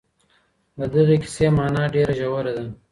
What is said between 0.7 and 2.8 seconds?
د دغي کیسې مانا ډېره ژوره ده.